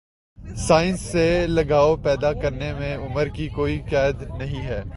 [0.57, 4.81] science سے لگاؤ پیدا کرنے میں عمر کی کوئی قید نہیں ہے